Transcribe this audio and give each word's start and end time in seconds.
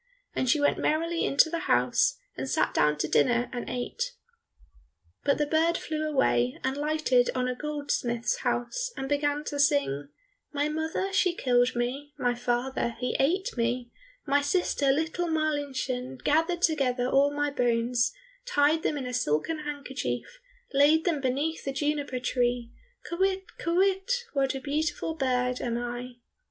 And 0.33 0.49
she 0.49 0.59
went 0.59 0.79
merrily 0.79 1.25
into 1.25 1.47
the 1.47 1.59
house, 1.69 2.17
and 2.35 2.49
sat 2.49 2.73
down 2.73 2.97
to 2.97 3.07
dinner 3.07 3.51
and 3.53 3.69
ate. 3.69 4.13
But 5.23 5.37
the 5.37 5.45
bird 5.45 5.77
flew 5.77 6.07
away 6.09 6.57
and 6.63 6.75
lighted 6.75 7.29
on 7.35 7.47
a 7.47 7.53
goldsmith's 7.53 8.37
house, 8.37 8.91
and 8.97 9.07
began 9.07 9.43
to 9.43 9.59
sing, 9.59 10.09
"My 10.51 10.69
mother 10.69 11.13
she 11.13 11.35
killed 11.35 11.75
me, 11.75 12.15
My 12.17 12.33
father 12.33 12.95
he 12.99 13.15
ate 13.19 13.55
me, 13.55 13.91
My 14.25 14.41
sister, 14.41 14.91
little 14.91 15.27
Marlinchen, 15.27 16.17
Gathered 16.23 16.63
together 16.63 17.07
all 17.07 17.31
my 17.31 17.51
bones, 17.51 18.11
Tied 18.47 18.81
them 18.81 18.97
in 18.97 19.05
a 19.05 19.13
silken 19.13 19.59
handkerchief, 19.65 20.39
Laid 20.73 21.05
them 21.05 21.21
beneath 21.21 21.63
the 21.63 21.71
juniper 21.73 22.19
tree, 22.19 22.71
Kywitt, 23.07 23.45
kywitt, 23.59 24.11
what 24.33 24.55
a 24.55 24.59
beautiful 24.61 25.13
bird 25.13 25.61
am 25.61 25.77
I!" 25.77 26.13